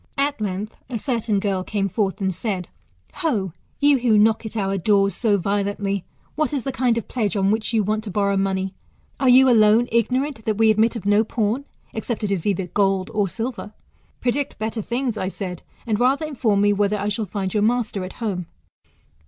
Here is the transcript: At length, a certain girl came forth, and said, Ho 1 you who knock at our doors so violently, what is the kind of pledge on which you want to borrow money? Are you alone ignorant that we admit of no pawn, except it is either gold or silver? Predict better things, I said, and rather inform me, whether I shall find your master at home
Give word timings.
At 0.17 0.41
length, 0.41 0.75
a 0.89 0.97
certain 0.97 1.39
girl 1.39 1.63
came 1.63 1.87
forth, 1.87 2.21
and 2.21 2.33
said, 2.33 2.67
Ho 3.13 3.35
1 3.45 3.53
you 3.81 3.99
who 3.99 4.17
knock 4.17 4.47
at 4.47 4.57
our 4.57 4.75
doors 4.75 5.13
so 5.13 5.37
violently, 5.37 6.03
what 6.33 6.53
is 6.53 6.63
the 6.63 6.71
kind 6.71 6.97
of 6.97 7.07
pledge 7.07 7.37
on 7.37 7.51
which 7.51 7.71
you 7.71 7.83
want 7.83 8.03
to 8.05 8.09
borrow 8.09 8.35
money? 8.35 8.73
Are 9.19 9.29
you 9.29 9.47
alone 9.47 9.87
ignorant 9.91 10.43
that 10.45 10.57
we 10.57 10.71
admit 10.71 10.95
of 10.95 11.05
no 11.05 11.23
pawn, 11.23 11.65
except 11.93 12.23
it 12.23 12.31
is 12.31 12.47
either 12.47 12.65
gold 12.65 13.11
or 13.13 13.29
silver? 13.29 13.73
Predict 14.21 14.57
better 14.57 14.81
things, 14.81 15.17
I 15.17 15.27
said, 15.27 15.61
and 15.85 15.99
rather 15.99 16.25
inform 16.25 16.61
me, 16.61 16.73
whether 16.73 16.97
I 16.97 17.07
shall 17.09 17.25
find 17.25 17.53
your 17.53 17.61
master 17.61 18.03
at 18.03 18.13
home 18.13 18.47